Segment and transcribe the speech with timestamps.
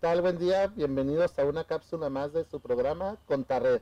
[0.00, 0.20] tal?
[0.22, 3.80] Buen día, bienvenidos a una cápsula más de su programa Contarred,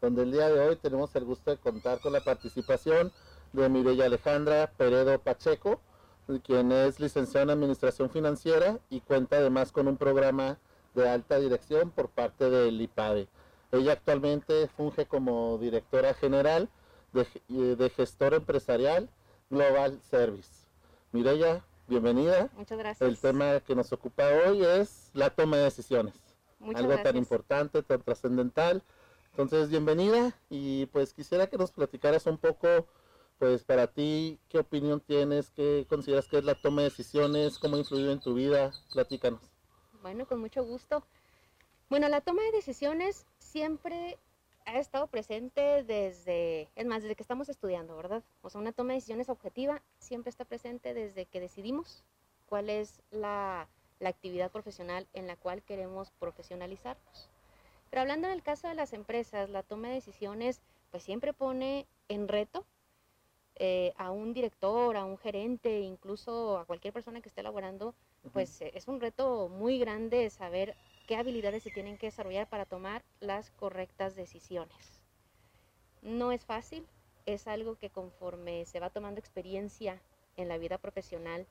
[0.00, 3.12] donde el día de hoy tenemos el gusto de contar con la participación
[3.52, 5.80] de Mireya Alejandra Peredo Pacheco,
[6.42, 10.58] quien es licenciada en Administración Financiera y cuenta además con un programa
[10.94, 13.28] de alta dirección por parte del IPADE.
[13.70, 16.70] Ella actualmente funge como directora general
[17.12, 19.10] de, de gestor empresarial
[19.50, 20.66] Global Service.
[21.12, 22.50] Mireya, bienvenida.
[22.56, 23.08] Muchas gracias.
[23.08, 26.14] El tema que nos ocupa hoy es la toma de decisiones.
[26.58, 28.82] Muchas algo tan importante, tan trascendental.
[29.30, 32.86] Entonces, bienvenida y pues quisiera que nos platicaras un poco,
[33.38, 37.76] pues para ti, qué opinión tienes, qué consideras que es la toma de decisiones, cómo
[37.76, 39.40] ha influido en tu vida, platícanos.
[40.02, 41.04] Bueno, con mucho gusto.
[41.88, 44.18] Bueno, la toma de decisiones siempre
[44.68, 48.22] ha estado presente desde, es más, desde que estamos estudiando, ¿verdad?
[48.42, 52.04] O sea, una toma de decisiones objetiva siempre está presente desde que decidimos
[52.46, 53.68] cuál es la,
[54.04, 57.28] actividad profesional en la cual queremos profesionalizarnos.
[57.90, 61.86] Pero hablando en el caso de las empresas, la toma de decisiones pues siempre pone
[62.08, 62.64] en reto
[63.60, 67.94] eh, a un director, a un gerente, incluso a cualquier persona que esté elaborando,
[68.32, 70.76] pues eh, es un reto muy grande saber
[71.08, 75.00] qué habilidades se tienen que desarrollar para tomar las correctas decisiones.
[76.02, 76.86] No es fácil,
[77.26, 80.00] es algo que conforme se va tomando experiencia
[80.36, 81.46] en la vida profesional,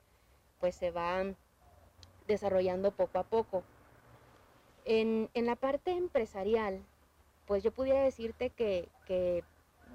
[0.60, 1.24] pues se va
[2.26, 3.62] desarrollando poco a poco.
[4.86, 6.82] En, en la parte empresarial,
[7.46, 9.44] pues yo pudiera decirte que, que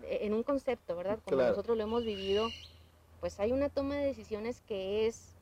[0.08, 1.20] en un concepto, ¿verdad?
[1.24, 1.52] Como Claro.
[1.52, 2.52] nosotros lo hemos vivido,
[3.20, 5.36] pues hay una toma de decisiones que es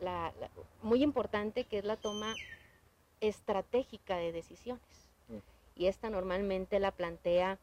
[0.00, 0.50] la- la-
[0.82, 2.38] muy importante, que es la toma
[3.20, 5.08] estratégica de decisiones.
[5.28, 5.36] Mm.
[5.76, 7.58] Y esta normalmente la plantea,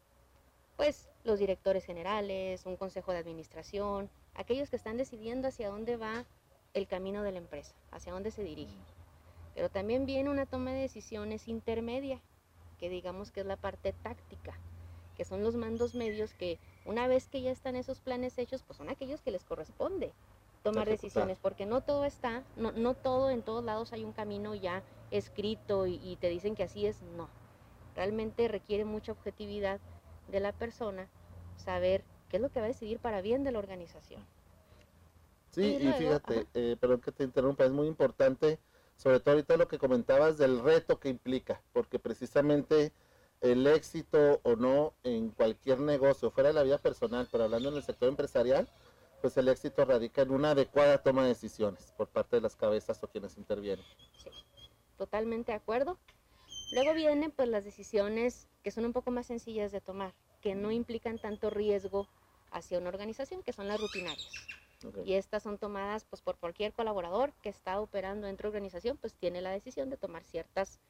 [0.77, 6.25] pues, los directores generales, un consejo de administración, aquellos que están decidiendo hacia dónde va
[6.73, 8.77] el camino de la empresa, hacia dónde se dirige.
[9.53, 12.19] Pero también viene una toma de decisiones intermedia,
[12.79, 14.57] que digamos que es la parte táctica,
[15.15, 18.77] que son los mandos medios que una vez que ya están esos planes hechos, pues
[18.77, 20.13] son aquellos que les corresponde
[20.63, 24.55] tomar decisiones, porque no todo está, no, no todo en todos lados hay un camino
[24.55, 27.29] ya escrito y, y te dicen que así es, no.
[27.95, 29.79] Realmente requiere mucha objetividad
[30.27, 31.07] de la persona
[31.57, 34.25] saber qué es lo que va a decidir para bien de la organización.
[35.51, 38.59] Sí, Y fíjate, eh, perdón que te interrumpa, es muy importante,
[38.97, 42.91] sobre todo ahorita lo que comentabas del reto que implica, porque precisamente
[43.43, 47.75] el éxito o no en cualquier negocio, fuera de la vida personal, pero hablando en
[47.75, 48.71] el sector empresarial,
[49.21, 53.03] pues el éxito radica en una adecuada toma de decisiones por parte de las cabezas
[53.03, 53.85] o quienes intervienen.
[54.17, 54.31] Sí,
[54.95, 56.01] totalmente de acuerdo.
[56.69, 60.71] Luego vienen pues las decisiones que son un poco más sencillas de tomar, que no
[60.71, 62.09] implican tanto riesgo
[62.51, 64.51] hacia una organización, que son las rutinarias.
[65.01, 69.15] Y estas son tomadas pues por cualquier colaborador que está operando dentro de organización, pues
[69.17, 70.81] tiene la decisión de tomar ciertas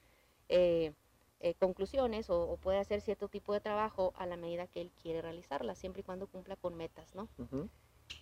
[0.50, 0.96] eh,
[1.44, 4.94] eh, conclusiones o, o puede hacer cierto tipo de trabajo a la medida que él
[4.94, 7.30] quiere realizarla, siempre y cuando cumpla con metas, ¿no?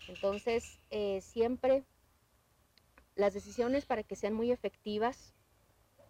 [0.07, 1.87] Entonces, eh, siempre
[3.15, 5.35] las decisiones para que sean muy efectivas,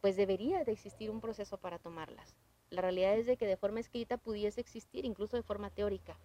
[0.01, 2.39] pues debería de existir un proceso para tomarlas.
[2.69, 6.21] La realidad es de que de forma escrita pudiese existir, incluso de forma teórica,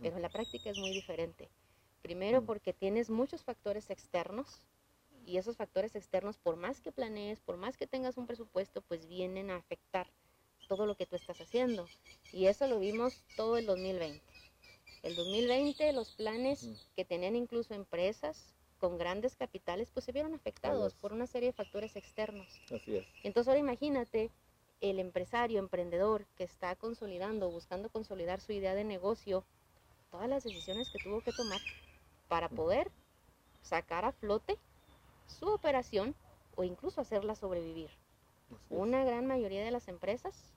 [0.00, 1.52] pero en la práctica es muy diferente.
[2.02, 4.66] Primero porque tienes muchos factores externos
[5.24, 9.06] y esos factores externos, por más que planees, por más que tengas un presupuesto, pues
[9.06, 10.12] vienen a afectar
[10.70, 11.88] todo lo que tú estás haciendo.
[12.32, 14.22] Y eso lo vimos todo el 2020.
[15.02, 20.94] El 2020 los planes que tenían incluso empresas con grandes capitales, pues se vieron afectados
[20.94, 22.60] por una serie de factores externos.
[22.72, 23.04] Así es.
[23.24, 24.30] Entonces ahora imagínate
[24.80, 29.44] el empresario, emprendedor que está consolidando, buscando consolidar su idea de negocio,
[30.08, 31.60] todas las decisiones que tuvo que tomar
[32.28, 32.92] para poder
[33.60, 34.56] sacar a flote
[35.26, 36.14] su operación
[36.54, 37.90] o incluso hacerla sobrevivir.
[38.68, 40.54] Una gran mayoría de las empresas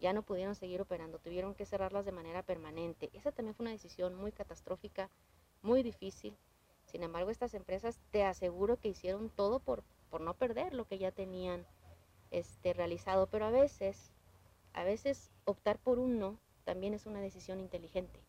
[0.00, 3.10] ya no pudieron seguir operando, tuvieron que cerrarlas de manera permanente.
[3.12, 5.10] Esa también fue una decisión muy catastrófica,
[5.62, 6.36] muy difícil.
[6.84, 10.98] Sin embargo, estas empresas te aseguro que hicieron todo por, por no perder lo que
[10.98, 11.66] ya tenían
[12.30, 14.12] este, realizado, pero a veces,
[14.72, 18.20] a veces optar por un no también es una decisión inteligente.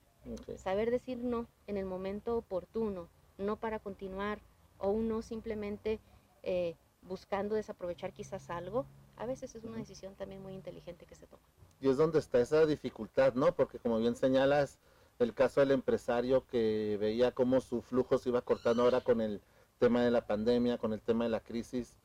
[0.57, 4.39] Saber decir no en el momento oportuno, no para continuar
[4.77, 5.99] o un no simplemente
[6.43, 8.85] eh, buscando desaprovechar quizás algo,
[9.17, 11.43] a veces es una decisión también muy inteligente que se toma.
[11.81, 13.53] Y es donde está esa dificultad, ¿no?
[13.53, 14.79] Porque como bien señalas,
[15.19, 19.41] el caso del empresario que veía cómo su flujo se iba cortando ahora con el
[19.79, 21.95] tema de la pandemia, con el tema de la crisis,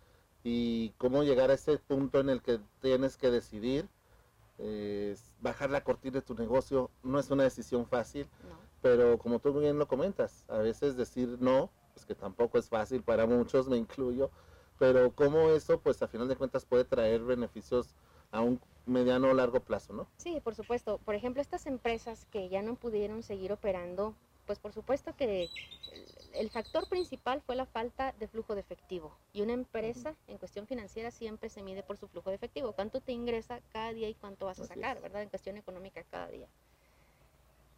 [0.44, 3.88] y cómo llegar a ese punto en el que tienes que decidir,
[4.58, 8.56] eh, bajar la cortina de tu negocio, no es una decisión fácil, ¿no?
[8.80, 13.02] pero como tú bien lo comentas, a veces decir no, pues que tampoco es fácil
[13.02, 14.30] para muchos, me incluyo,
[14.78, 17.94] pero cómo eso, pues a final de cuentas puede traer beneficios
[18.30, 20.06] a un mediano o largo plazo, ¿no?
[20.18, 20.98] Sí, por supuesto.
[20.98, 24.14] Por ejemplo, estas empresas que ya no pudieron seguir operando,
[24.46, 25.50] pues por supuesto que
[26.34, 29.12] el factor principal fue la falta de flujo de efectivo.
[29.32, 32.72] Y una empresa en cuestión financiera siempre se mide por su flujo de efectivo.
[32.72, 35.22] ¿Cuánto te ingresa cada día y cuánto vas a sacar, verdad?
[35.22, 36.48] En cuestión económica cada día.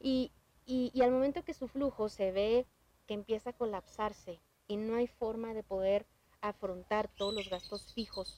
[0.00, 0.30] Y,
[0.66, 2.66] y, al momento que su flujo se ve
[3.06, 6.06] que empieza a colapsarse y no hay forma de poder
[6.48, 8.34] afrontar todos los gastos fijos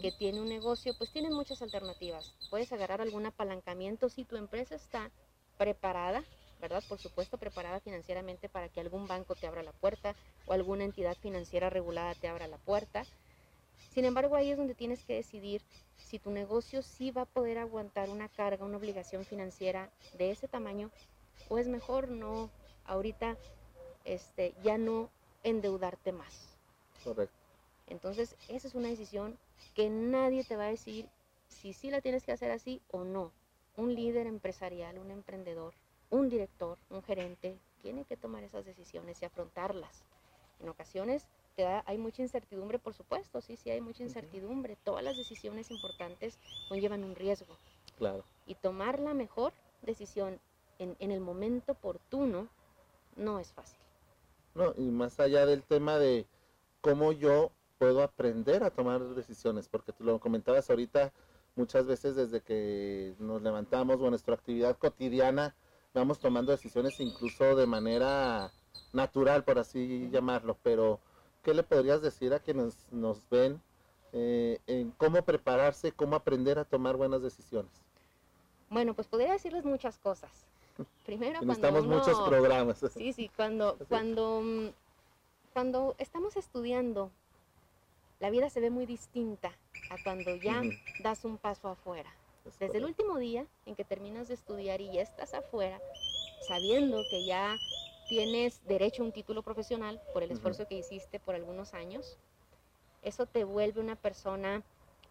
[0.00, 2.34] que tiene un negocio, pues tienen muchas alternativas.
[2.50, 5.10] Puedes agarrar algún apalancamiento si tu empresa está
[5.58, 6.24] preparada
[6.60, 6.82] ¿verdad?
[6.88, 10.14] Por supuesto, preparada financieramente para que algún banco te abra la puerta
[10.46, 13.04] o alguna entidad financiera regulada te abra la puerta.
[13.94, 15.62] Sin embargo, ahí es donde tienes que decidir
[15.96, 20.48] si tu negocio sí va a poder aguantar una carga, una obligación financiera de ese
[20.48, 20.90] tamaño
[21.48, 22.50] o es mejor no
[22.84, 23.36] ahorita
[24.04, 25.10] este ya no
[25.42, 26.56] endeudarte más.
[27.02, 27.39] Correcto.
[27.90, 29.36] Entonces, esa es una decisión
[29.74, 31.08] que nadie te va a decir
[31.48, 33.32] si sí la tienes que hacer así o no.
[33.76, 35.74] Un líder empresarial, un emprendedor,
[36.08, 40.04] un director, un gerente, tiene que tomar esas decisiones y afrontarlas.
[40.60, 41.26] En ocasiones
[41.56, 44.76] te hay mucha incertidumbre, por supuesto, sí, sí hay mucha incertidumbre.
[44.84, 46.38] Todas las decisiones importantes
[46.68, 47.56] conllevan un riesgo.
[47.98, 48.24] Claro.
[48.46, 49.52] Y tomar la mejor
[49.82, 50.40] decisión
[50.78, 52.48] en, en el momento oportuno
[53.16, 53.78] no es fácil.
[54.54, 56.26] No, y más allá del tema de
[56.80, 57.50] cómo yo
[57.80, 61.14] puedo aprender a tomar decisiones, porque tú lo comentabas ahorita,
[61.56, 65.56] muchas veces desde que nos levantamos o nuestra actividad cotidiana,
[65.94, 68.50] vamos tomando decisiones incluso de manera
[68.92, 71.00] natural, por así llamarlo, pero
[71.42, 73.62] ¿qué le podrías decir a quienes nos ven
[74.12, 77.72] eh, en cómo prepararse, cómo aprender a tomar buenas decisiones?
[78.68, 80.30] Bueno, pues podría decirles muchas cosas.
[81.06, 82.84] Primero, necesitamos muchos programas.
[82.92, 84.68] Sí, sí, cuando, cuando, mm,
[85.54, 87.10] cuando estamos estudiando,
[88.20, 89.50] la vida se ve muy distinta
[89.90, 90.62] a cuando ya
[91.02, 92.14] das un paso afuera.
[92.58, 95.80] Desde el último día en que terminas de estudiar y ya estás afuera,
[96.46, 97.56] sabiendo que ya
[98.08, 102.18] tienes derecho a un título profesional por el esfuerzo que hiciste por algunos años,
[103.02, 104.62] eso te vuelve una persona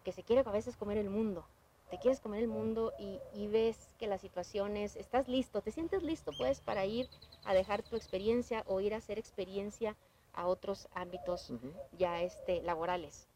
[0.04, 1.44] que se quiere a veces comer el mundo.
[1.90, 6.30] Te quieres comer el mundo y, ves que las situaciones, estás listo, te sientes listo
[6.38, 7.08] pues para ir
[7.44, 9.96] a dejar tu experiencia o ir a hacer experiencia
[10.32, 11.52] a otros ámbitos
[11.98, 13.26] ya este, laborales.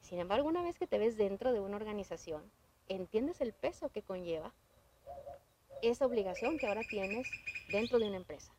[0.00, 2.42] Sin embargo, una vez que te ves dentro de una organización,
[2.88, 4.52] entiendes el peso que conlleva
[5.82, 7.26] esa obligación que ahora tienes
[7.70, 8.52] dentro de una empresa.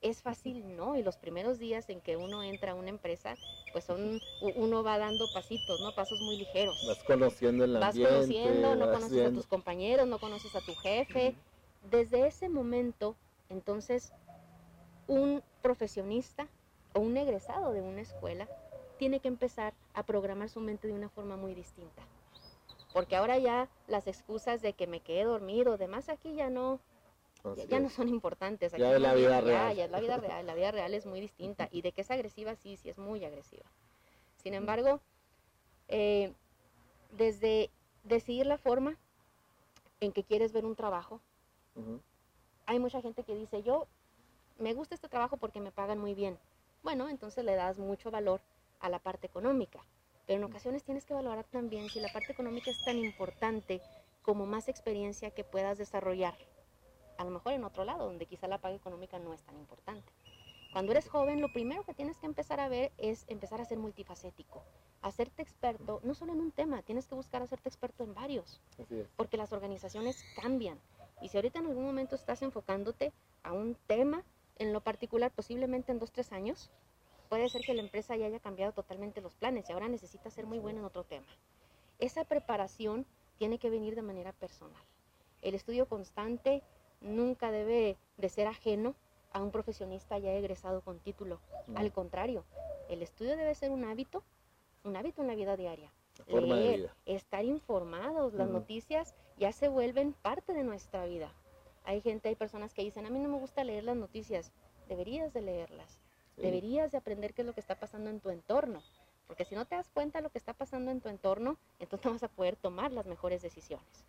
[0.00, 0.96] Es fácil, ¿no?
[0.96, 3.36] Y los primeros días en que uno entra a una empresa,
[3.72, 4.18] pues son,
[4.56, 5.94] uno va dando pasitos, ¿no?
[5.94, 6.74] Pasos muy ligeros.
[6.88, 8.02] Vas conociendo el ambiente.
[8.02, 11.34] Vas conociendo, no conoces a tus compañeros, no conoces a tu jefe.
[11.90, 13.14] Desde ese momento,
[13.50, 14.12] entonces,
[15.06, 16.48] un profesionista
[16.94, 18.48] o un egresado de una escuela
[18.98, 22.02] tiene que empezar a programar su mente de una forma muy distinta
[22.92, 26.80] porque ahora ya las excusas de que me quedé dormido, demás aquí ya no,
[27.68, 28.72] ya, no son importantes.
[28.72, 29.76] ya es la vida real.
[29.76, 32.10] Ya, es la vida real, la vida real es muy distinta y de que es
[32.10, 33.64] agresiva, sí, sí es muy agresiva.
[34.36, 35.00] Sin embargo,
[35.88, 36.32] eh,
[37.12, 37.70] desde
[38.04, 38.96] decidir la forma
[40.00, 41.20] en que quieres ver un trabajo,
[42.66, 43.86] hay mucha gente que dice, yo
[44.58, 46.38] me gusta este trabajo porque me pagan muy bien.
[46.82, 48.40] Bueno, entonces le das mucho valor
[48.80, 49.84] a la parte económica.
[50.26, 53.82] Pero en ocasiones tienes que valorar también si la parte económica es tan importante
[54.22, 56.34] como más experiencia que puedas desarrollar.
[57.18, 60.10] A lo mejor en otro lado, donde quizá la paga económica no es tan importante.
[60.72, 63.78] Cuando eres joven, lo primero que tienes que empezar a ver es empezar a ser
[63.78, 64.62] multifacético,
[65.02, 68.60] hacerte experto, no solo en un tema, tienes que buscar hacerte experto en varios,
[69.16, 70.78] porque las organizaciones cambian.
[71.20, 74.22] Y si ahorita en algún momento estás enfocándote a un tema,
[74.60, 76.70] en lo particular, posiblemente en dos, tres años,
[77.30, 80.46] puede ser que la empresa ya haya cambiado totalmente los planes y ahora necesita ser
[80.46, 81.26] muy buena en otro tema.
[81.98, 83.06] Esa preparación
[83.38, 84.82] tiene que venir de manera personal.
[85.40, 86.62] El estudio constante
[87.00, 88.94] nunca debe de ser ajeno
[89.32, 91.40] a un profesionista ya egresado con título.
[91.74, 92.44] Al contrario,
[92.90, 94.22] el estudio debe ser un hábito,
[94.84, 95.90] un hábito en la vida diaria.
[96.28, 101.32] Leer, estar informados, las noticias ya se vuelven parte de nuestra vida.
[101.84, 104.52] Hay gente, hay personas que dicen, a mí no me gusta leer las noticias,
[104.88, 106.00] deberías de leerlas.
[106.36, 108.82] Deberías de aprender qué es lo que está pasando en tu entorno,
[109.26, 112.04] porque si no te das cuenta de lo que está pasando en tu entorno, entonces
[112.06, 114.04] no vas a poder tomar las mejores decisiones.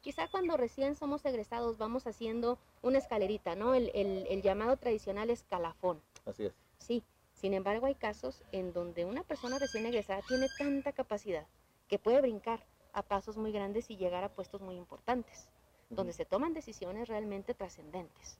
[0.00, 3.74] Quizá cuando recién somos egresados vamos haciendo una escalerita, ¿no?
[3.74, 6.00] El, el llamado tradicional escalafón.
[6.24, 6.54] Así es.
[6.78, 7.04] Sí,
[7.34, 11.46] sin embargo hay casos en donde una persona recién egresada tiene tanta capacidad
[11.88, 15.48] que puede brincar a pasos muy grandes y llegar a puestos muy importantes,
[15.90, 18.38] donde se toman decisiones realmente trascendentes.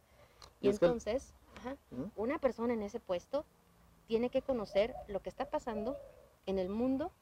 [0.60, 1.34] Y, entonces,
[2.16, 3.44] una persona en ese puesto
[4.06, 5.96] tiene que conocer lo que está pasando
[6.46, 7.12] en el mundo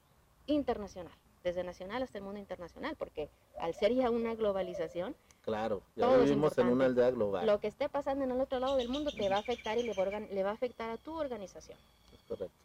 [0.47, 6.07] internacional, desde nacional hasta el mundo internacional, porque al ser ya una globalización, Claro, ya
[6.07, 7.47] Todo vivimos en una aldea global.
[7.47, 9.83] lo que esté pasando en el otro lado del mundo te va a afectar y
[9.83, 11.79] le va le va a afectar a tu organización.
[12.15, 12.57] Es correcto.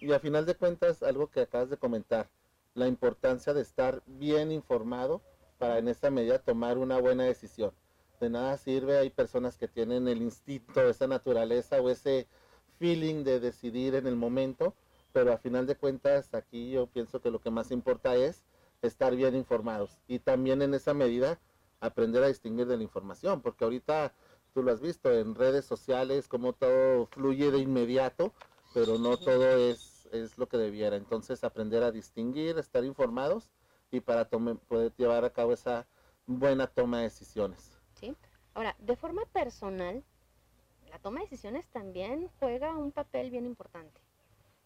[0.00, 2.28] Y a final de cuentas, algo que acabas de comentar,
[2.74, 5.20] la importancia de estar bien informado
[5.60, 7.72] para en esta medida tomar una buena decisión.
[8.18, 12.26] De nada sirve, hay personas que tienen el instinto, esa naturaleza o ese
[12.78, 14.74] feeling de decidir en el momento,
[15.12, 18.42] pero a final de cuentas aquí yo pienso que lo que más importa es
[18.80, 21.38] estar bien informados y también en esa medida
[21.80, 24.14] aprender a distinguir de la información, porque ahorita
[24.54, 28.32] tú lo has visto en redes sociales, como todo fluye de inmediato,
[28.72, 30.96] pero no todo es, es lo que debiera.
[30.96, 33.50] Entonces aprender a distinguir, estar informados
[33.90, 35.86] y para tome- poder llevar a cabo esa
[36.26, 37.78] buena toma de decisiones.
[37.94, 38.16] ¿sí?
[38.54, 40.02] Ahora, de forma personal,
[40.90, 44.00] la toma de decisiones también juega un papel bien importante.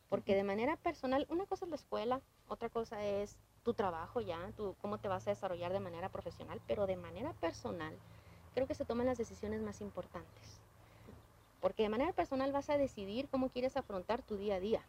[0.08, 4.38] Porque de manera personal, una cosa es la escuela, otra cosa es tu trabajo ya,
[4.56, 7.94] tu, cómo te vas a desarrollar de manera profesional, pero de manera personal,
[8.54, 10.60] creo que se toman las decisiones más importantes.
[11.60, 14.82] Porque de manera personal vas a decidir cómo quieres afrontar tu día a día.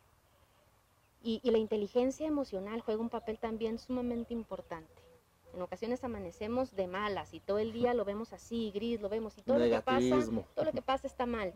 [1.26, 4.94] Y, y la inteligencia emocional juega un papel también sumamente importante.
[5.56, 9.36] En ocasiones amanecemos de malas y todo el día lo vemos así, gris, lo vemos
[9.40, 11.52] y todo lo que pasa, todo lo que pasa está mal.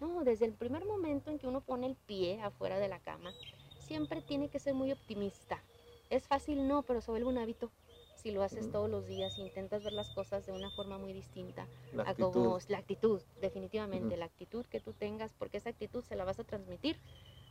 [0.00, 3.34] No, desde el primer momento en que uno pone el pie afuera de la cama,
[3.76, 5.62] siempre tiene que ser muy optimista.
[6.08, 7.70] Es fácil, no, pero se vuelve un hábito.
[8.14, 8.72] Si lo haces Ujú.
[8.72, 12.32] todos los días, intentas ver las cosas de una forma muy distinta, La a actitud.
[12.32, 16.38] como la actitud, definitivamente, la actitud que tú tengas, porque esa actitud se la vas
[16.38, 16.96] a transmitir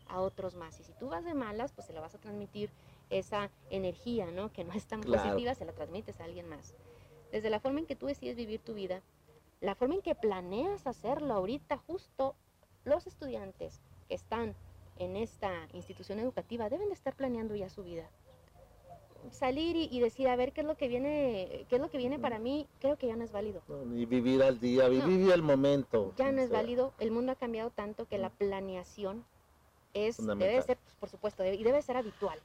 [0.10, 0.80] a otros más.
[0.80, 2.72] Y si tú vas de malas, pues se la vas a transmitir
[3.10, 4.52] esa energía, ¿no?
[4.52, 5.24] Que no es tan Claro.
[5.24, 6.76] positiva, se la transmites a alguien más.
[7.32, 9.02] Desde la forma en que tú decides vivir tu vida,
[9.62, 12.36] la forma en que planeas hacerlo ahorita, justo
[12.86, 14.56] los estudiantes que están
[14.98, 18.10] en esta institución educativa deben de estar planeando ya su vida.
[19.32, 21.98] Salir y, y decir, a ver qué es lo que viene, qué es lo que
[21.98, 23.62] viene para mí, creo que ya no es válido.
[23.68, 23.96] ¿no?
[23.96, 26.14] Y vivir al día, vivir el momento.
[26.18, 29.26] Ya no es válido, el mundo ha cambiado tanto que la planeación
[29.94, 32.40] es, debe ser, pues, por supuesto, debe- y debe ser habitual.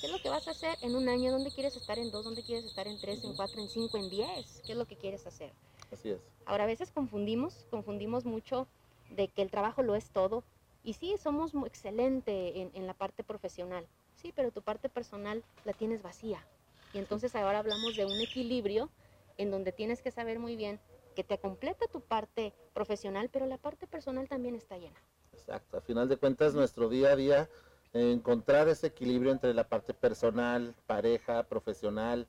[0.00, 1.32] ¿Qué es lo que vas a hacer en un año?
[1.32, 2.24] ¿Dónde quieres estar en dos?
[2.24, 4.62] ¿Dónde quieres estar en tres, en cuatro, en cinco, en diez?
[4.64, 5.52] ¿Qué es lo que quieres hacer?
[5.90, 6.20] Así es.
[6.46, 8.68] Ahora, a veces confundimos, confundimos mucho
[9.10, 10.44] de que el trabajo lo es todo.
[10.84, 15.42] Y sí, somos muy excelente en, en la parte profesional, sí, pero tu parte personal
[15.64, 16.46] la tienes vacía.
[16.92, 18.88] Y entonces ahora hablamos de un equilibrio
[19.36, 20.80] en donde tienes que saber muy bien
[21.16, 25.02] que te completa tu parte profesional, pero la parte personal también está llena.
[25.38, 25.76] Exacto.
[25.76, 27.48] A final de cuentas, nuestro día a día,
[27.92, 32.26] encontrar ese equilibrio entre la parte personal, pareja, profesional,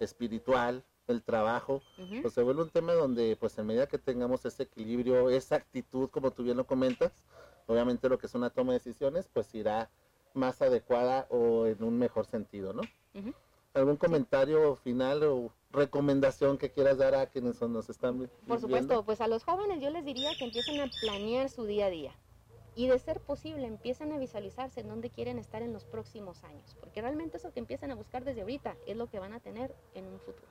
[0.00, 1.82] espiritual, el trabajo,
[2.20, 6.10] pues se vuelve un tema donde, pues en medida que tengamos ese equilibrio, esa actitud,
[6.10, 7.12] como tú bien lo comentas,
[7.66, 9.88] obviamente lo que es una toma de decisiones, pues irá
[10.34, 12.82] más adecuada o en un mejor sentido, ¿no?
[13.74, 18.60] ¿Algún comentario final o recomendación que quieras dar a quienes nos están vi- Por viendo?
[18.60, 21.90] supuesto, pues a los jóvenes yo les diría que empiecen a planear su día a
[21.90, 22.12] día.
[22.78, 26.76] Y de ser posible, empiezan a visualizarse en dónde quieren estar en los próximos años.
[26.78, 29.74] Porque realmente eso que empiezan a buscar desde ahorita es lo que van a tener
[29.94, 30.46] en un futuro.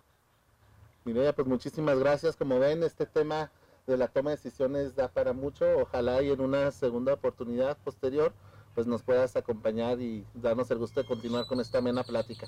[1.06, 2.36] Mireya, pues muchísimas gracias.
[2.36, 3.50] Como ven, este tema
[3.86, 5.66] de la toma de decisiones da para mucho.
[5.80, 8.34] Ojalá y en una segunda oportunidad posterior,
[8.76, 12.46] pues nos puedas acompañar y darnos el gusto de continuar con esta amena plática.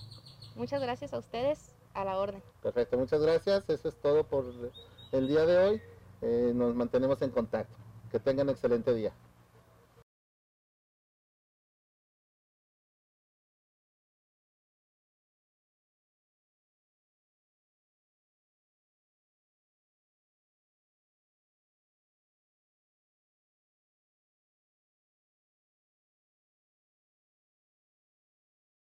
[0.55, 2.43] Muchas gracias a ustedes, a la orden.
[2.62, 3.63] Perfecto, muchas gracias.
[3.69, 4.43] Eso es todo por
[5.13, 5.81] el día de hoy.
[6.21, 7.77] Eh, nos mantenemos en contacto.
[8.12, 9.13] Que tengan excelente día.